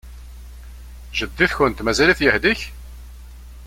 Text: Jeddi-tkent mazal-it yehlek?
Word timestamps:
Jeddi-tkent 1.17 1.83
mazal-it 1.85 2.19
yehlek? 2.23 2.61